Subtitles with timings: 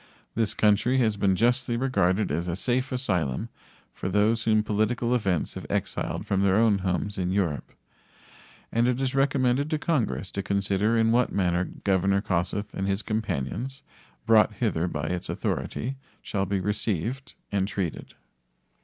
[0.33, 3.49] This country has been justly regarded as a safe asylum
[3.93, 7.71] for those whom political events have exiled from their own homes in Europe.
[8.71, 13.03] and it is recommended to Congress to consider in what manner Governor Kossuth and his
[13.03, 13.83] companions,
[14.25, 18.15] brought hither by its authority, shall be received and treated.